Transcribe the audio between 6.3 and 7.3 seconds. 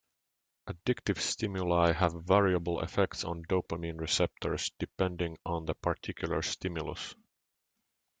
stimulus.